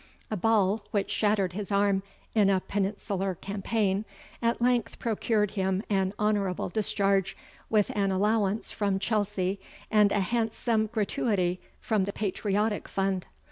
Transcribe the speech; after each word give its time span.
A 0.31 0.35
ball, 0.35 0.83
which 0.89 1.11
shattered 1.11 1.53
his 1.53 1.71
arm 1.71 2.01
in 2.33 2.49
a 2.49 2.59
peninsular 2.59 3.35
campaign, 3.35 4.03
at 4.41 4.59
length 4.59 4.97
procured 4.97 5.51
him 5.51 5.83
an 5.91 6.11
honourable 6.17 6.69
discharge. 6.69 7.37
with 7.69 7.91
an 7.95 8.09
allowance 8.11 8.71
from 8.71 8.97
Chelsea, 8.97 9.59
and 9.91 10.11
a 10.11 10.21
handsome 10.21 10.87
gratuity 10.91 11.61
from 11.79 12.05
the 12.05 12.13
patriotic 12.13 12.87
fund. 12.89 13.27